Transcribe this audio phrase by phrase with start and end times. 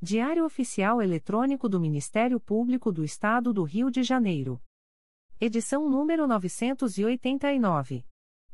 [0.00, 4.62] Diário Oficial Eletrônico do Ministério Público do Estado do Rio de Janeiro.
[5.40, 8.06] Edição número 989.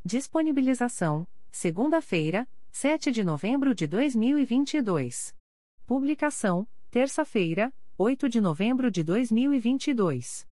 [0.02, 5.36] Disponibilização: segunda-feira, 7 de novembro de 2022.
[5.84, 10.48] Publicação: terça-feira, 8 de novembro de 2022.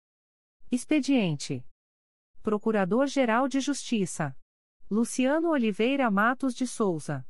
[0.69, 1.65] Expediente:
[2.43, 4.35] Procurador-Geral de Justiça
[4.89, 7.25] Luciano Oliveira Matos de Souza.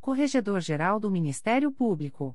[0.00, 2.34] Corregedor-Geral do Ministério Público.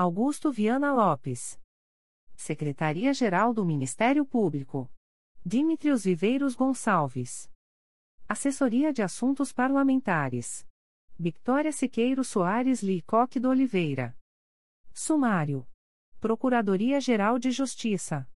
[0.00, 1.60] Augusto Viana Lopes.
[2.36, 4.88] Secretaria-Geral do Ministério Público.
[5.44, 7.50] Dimitrios Viveiros Gonçalves.
[8.28, 10.64] Assessoria de Assuntos Parlamentares.
[11.18, 14.16] Victoria Siqueiro Soares Licoque do Oliveira.
[14.94, 15.66] Sumário.
[16.20, 18.30] Procuradoria-Geral de Justiça.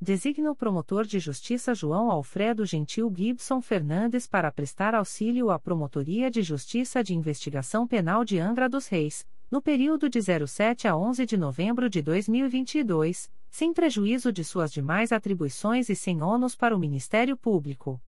[0.00, 6.30] Designa o promotor de justiça João Alfredo Gentil Gibson Fernandes para prestar auxílio à Promotoria
[6.30, 11.26] de Justiça de Investigação Penal de Angra dos Reis, no período de 07 a 11
[11.26, 16.78] de novembro de 2022, sem prejuízo de suas demais atribuições e sem ônus para o
[16.78, 18.02] Ministério Público.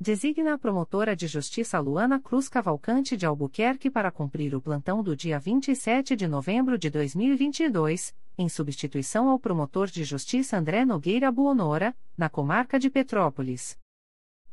[0.00, 5.14] Designa a promotora de justiça Luana Cruz Cavalcante de Albuquerque para cumprir o plantão do
[5.14, 11.94] dia 27 de novembro de 2022, em substituição ao promotor de justiça André Nogueira Buonora,
[12.18, 13.78] na comarca de Petrópolis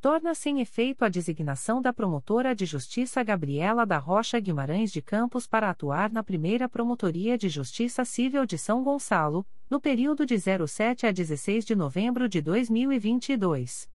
[0.01, 5.45] torna sem efeito a designação da promotora de justiça Gabriela da Rocha Guimarães de Campos
[5.45, 11.06] para atuar na primeira Promotoria de Justiça Civil de São Gonçalo, no período de 07
[11.06, 13.88] a 16 de novembro de 2022.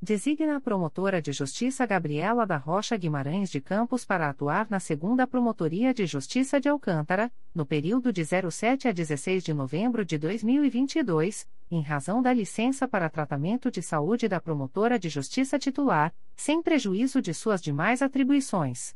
[0.00, 5.26] Designa a promotora de justiça Gabriela da Rocha Guimarães de Campos para atuar na segunda
[5.26, 11.48] Promotoria de Justiça de Alcântara, no período de 07 a 16 de novembro de 2022,
[11.70, 17.22] em razão da licença para tratamento de saúde da promotora de justiça titular, sem prejuízo
[17.22, 18.94] de suas demais atribuições.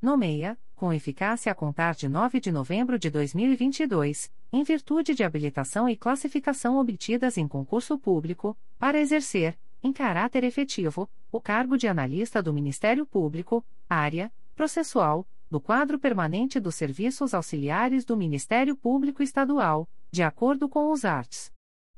[0.00, 5.86] Nomeia, com eficácia a contar de 9 de novembro de 2022, em virtude de habilitação
[5.86, 12.42] e classificação obtidas em concurso público, para exercer, em caráter efetivo, o cargo de analista
[12.42, 19.86] do Ministério Público, área, processual, do quadro permanente dos serviços auxiliares do Ministério Público Estadual,
[20.10, 21.52] de acordo com os arts.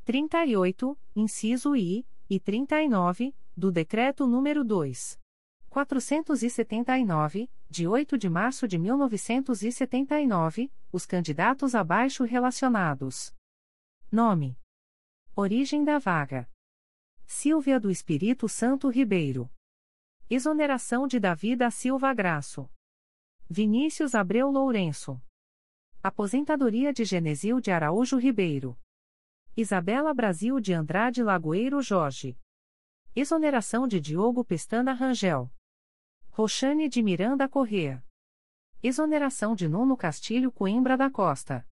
[0.04, 5.20] 38, inciso I, e 39, do Decreto nº 2.
[5.70, 13.32] 479, de 8 de março de 1979, os candidatos abaixo relacionados.
[14.10, 14.58] Nome.
[15.36, 16.48] Origem da vaga.
[17.28, 19.50] Silvia do Espírito Santo Ribeiro.
[20.30, 22.70] Exoneração de Davi da Silva Graço.
[23.50, 25.20] Vinícius Abreu Lourenço.
[26.00, 28.78] Aposentadoria de Genesil de Araújo Ribeiro.
[29.56, 32.38] Isabela Brasil de Andrade Lagoeiro Jorge.
[33.14, 35.52] Exoneração de Diogo Pestana Rangel.
[36.30, 38.04] Roxane de Miranda Correa.
[38.80, 41.66] Exoneração de Nuno Castilho Coimbra da Costa.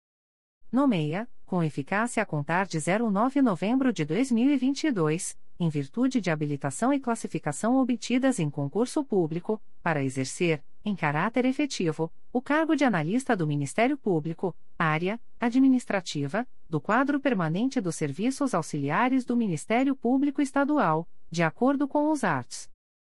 [0.70, 6.92] Nomeia, com eficácia a contar de 09 de novembro de 2022, em virtude de habilitação
[6.92, 13.36] e classificação obtidas em concurso público, para exercer, em caráter efetivo, o cargo de analista
[13.36, 21.08] do Ministério Público, área administrativa, do quadro permanente dos serviços auxiliares do Ministério Público Estadual,
[21.30, 22.68] de acordo com os arts.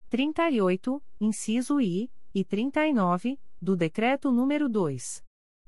[0.10, 5.24] 38, inciso I, e 39, do Decreto nº 2.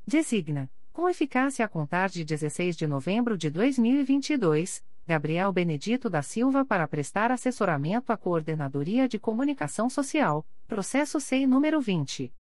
[0.06, 6.66] Designa, com eficácia a contar de 16 de novembro de 2022, Gabriel Benedito da Silva
[6.66, 12.34] para prestar assessoramento à Coordenadoria de Comunicação Social, processo SEI número 20.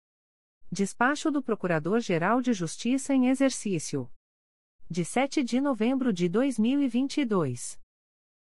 [0.70, 4.10] Despacho do Procurador-Geral de Justiça em Exercício.
[4.90, 7.80] De 7 de novembro de 2022.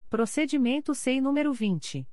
[0.10, 2.08] Procedimento SEI número 20.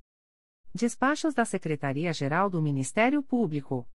[0.71, 3.89] Despachos da Secretaria-Geral do Ministério Público.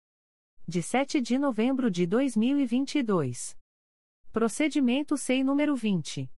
[0.65, 3.59] De 7 de novembro de 2022.
[4.31, 6.31] Procedimento SEI número 20.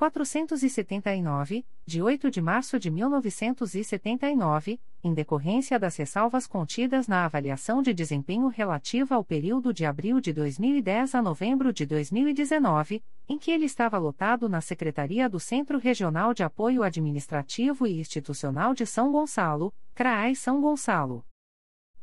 [0.00, 7.92] 479, de 8 de março de 1979, em decorrência das ressalvas contidas na avaliação de
[7.92, 13.66] desempenho relativa ao período de abril de 2010 a novembro de 2019, em que ele
[13.66, 19.70] estava lotado na Secretaria do Centro Regional de Apoio Administrativo e Institucional de São Gonçalo,
[19.94, 21.22] CRAI São Gonçalo.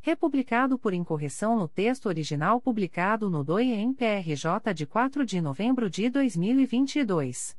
[0.02, 7.58] Republicado por incorreção no texto original publicado no DOI-MPRJ de 4 de novembro de 2022.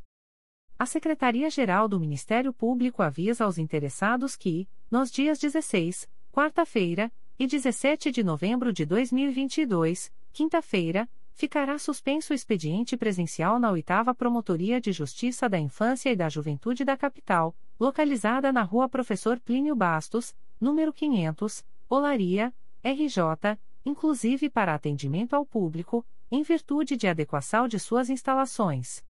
[0.75, 8.11] A Secretaria-Geral do Ministério Público avisa aos interessados que, nos dias 16, quarta-feira, e 17
[8.11, 15.47] de novembro de 2022, quinta-feira, ficará suspenso o expediente presencial na 8 Promotoria de Justiça
[15.47, 21.63] da Infância e da Juventude da Capital, localizada na Rua Professor Plínio Bastos, número 500,
[21.87, 22.51] Olaria,
[22.83, 26.03] RJ, inclusive para atendimento ao público,
[26.35, 29.01] em virtude de adequação de suas instalações.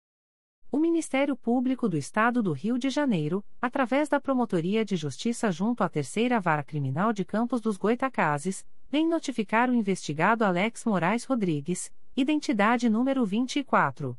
[0.73, 5.83] O Ministério Público do Estado do Rio de Janeiro, através da Promotoria de Justiça junto
[5.83, 11.91] à Terceira Vara Criminal de Campos dos Goitacazes, vem notificar o investigado Alex Moraes Rodrigues,
[12.15, 14.17] identidade número 24.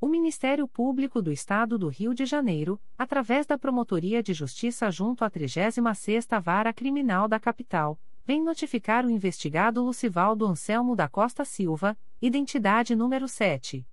[0.00, 5.24] O Ministério Público do Estado do Rio de Janeiro, através da Promotoria de Justiça junto
[5.24, 11.96] à 36ª Vara Criminal da Capital, vem notificar o investigado Lucivaldo Anselmo da Costa Silva,
[12.20, 13.86] identidade número 7.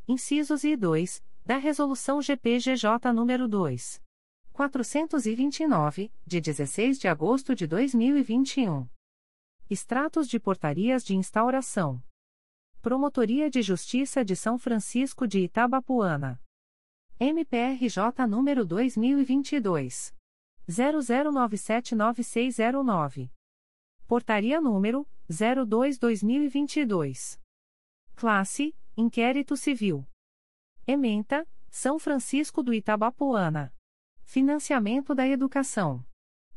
[0.11, 4.01] incisos e 2, da Resolução GPGJ nº 2.
[4.51, 8.87] 429, de 16 de agosto de 2021.
[9.69, 12.03] Extratos de portarias de instauração.
[12.81, 16.37] Promotoria de Justiça de São Francisco de Itabapuana.
[17.19, 20.13] MPRJ número 2022
[20.67, 23.31] 00979609.
[24.07, 27.39] Portaria número 02/2022.
[28.15, 30.05] Classe: Inquérito Civil.
[30.85, 33.73] Ementa: São Francisco do Itabapuana.
[34.21, 36.05] Financiamento da Educação.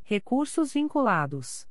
[0.02, 1.68] Recursos vinculados.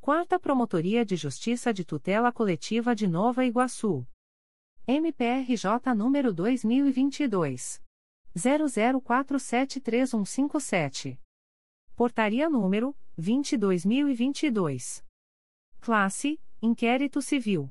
[0.00, 4.04] Quarta Promotoria de Justiça de Tutela Coletiva de Nova Iguaçu.
[4.84, 7.80] MPRJ número 2022
[8.36, 11.20] 00473157.
[11.94, 15.04] Portaria número 22022.
[15.80, 17.70] Classe: Inquérito Civil.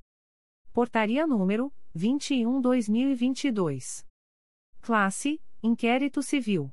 [0.73, 4.05] Portaria número 21/2022.
[4.81, 6.69] Classe: Inquérito Civil.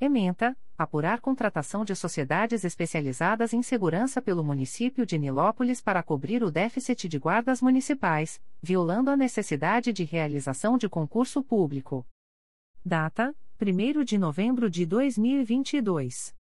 [0.00, 6.52] Ementa: apurar contratação de sociedades especializadas em segurança pelo município de Nilópolis para cobrir o
[6.52, 12.06] déficit de guardas municipais, violando a necessidade de realização de concurso público.
[12.84, 16.32] Data: 1 de novembro de 2022.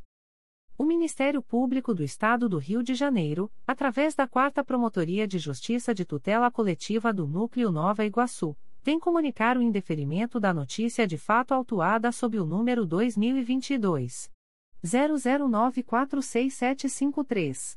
[0.78, 5.92] O Ministério Público do Estado do Rio de Janeiro, através da 4 Promotoria de Justiça
[5.92, 11.52] de Tutela Coletiva do Núcleo Nova Iguaçu, vem comunicar o indeferimento da notícia de fato
[11.52, 14.30] autuada sob o número 2022
[14.84, 17.76] 00946753.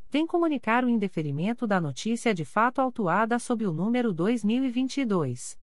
[0.11, 5.57] vem comunicar o indeferimento da notícia de fato autuada sob o número 2022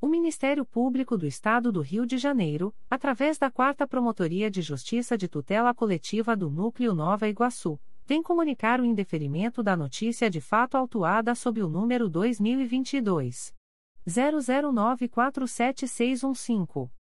[0.00, 5.16] O Ministério Público do Estado do Rio de Janeiro, através da 4 Promotoria de Justiça
[5.16, 10.76] de Tutela Coletiva do Núcleo Nova Iguaçu, vem comunicar o indeferimento da notícia de fato
[10.76, 13.54] autuada sob o número 2022
[14.08, 17.01] 00947615.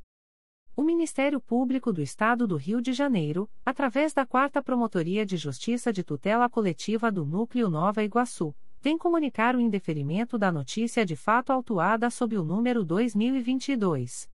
[0.75, 5.91] O Ministério Público do Estado do Rio de Janeiro, através da Quarta Promotoria de Justiça
[5.91, 11.51] de Tutela Coletiva do Núcleo Nova Iguaçu, vem comunicar o indeferimento da notícia de fato
[11.51, 14.29] autuada sob o número 2022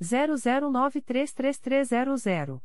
[0.00, 2.60] 00933300.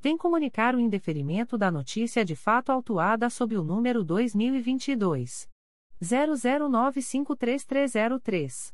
[0.00, 5.48] vem comunicar o indeferimento da notícia de fato autuada sob o número 2022
[6.02, 8.72] 00953303.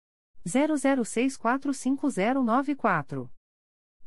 [0.45, 3.29] 00645094.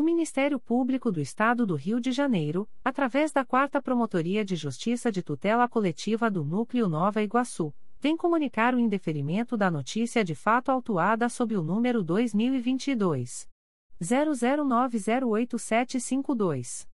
[0.00, 5.12] O Ministério Público do Estado do Rio de Janeiro, através da 4 Promotoria de Justiça
[5.12, 7.70] de Tutela Coletiva do Núcleo Nova Iguaçu,
[8.00, 13.46] vem comunicar o indeferimento da notícia de fato autuada sob o número 2022
[14.00, 16.88] 00908752.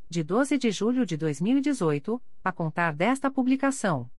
[0.11, 4.11] de 12 de julho de 2018, a contar desta publicação.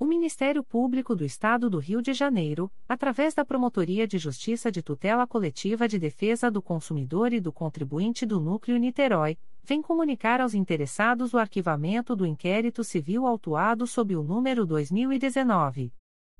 [0.00, 4.80] O Ministério Público do Estado do Rio de Janeiro, através da Promotoria de Justiça de
[4.80, 10.54] Tutela Coletiva de Defesa do Consumidor e do Contribuinte do Núcleo Niterói, vem comunicar aos
[10.54, 15.92] interessados o arquivamento do inquérito civil autuado sob o número 2019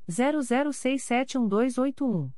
[0.09, 2.38] 00671281.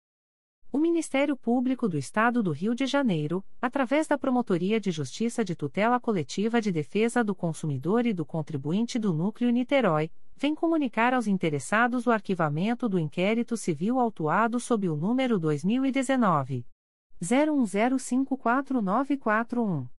[0.73, 5.53] O Ministério Público do Estado do Rio de Janeiro, através da Promotoria de Justiça de
[5.53, 11.27] Tutela Coletiva de Defesa do Consumidor e do Contribuinte do Núcleo Niterói, vem comunicar aos
[11.27, 16.65] interessados o arquivamento do inquérito civil autuado sob o número 2019
[17.21, 20.00] 01054941.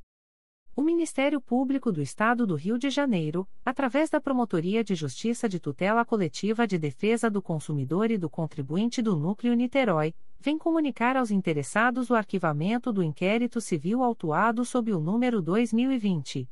[0.73, 5.59] O Ministério Público do Estado do Rio de Janeiro, através da Promotoria de Justiça de
[5.59, 11.29] Tutela Coletiva de Defesa do Consumidor e do Contribuinte do Núcleo Niterói, vem comunicar aos
[11.29, 16.49] interessados o arquivamento do inquérito civil autuado sob o número 2020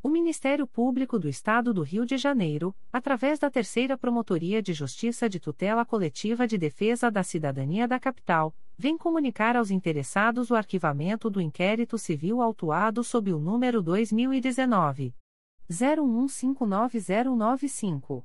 [0.00, 5.28] O Ministério Público do Estado do Rio de Janeiro, através da Terceira Promotoria de Justiça
[5.28, 11.28] de Tutela Coletiva de Defesa da Cidadania da Capital, vem comunicar aos interessados o arquivamento
[11.28, 15.16] do inquérito civil autuado sob o número 2019
[15.68, 18.24] 01159095.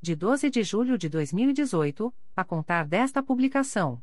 [0.00, 4.02] de 12 de julho de 2018, a contar desta publicação.